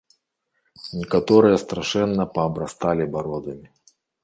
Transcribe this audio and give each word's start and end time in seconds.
Некаторыя 1.01 1.59
страшэнна 1.65 2.27
паабрасталі 2.39 3.09
бародамі. 3.19 3.67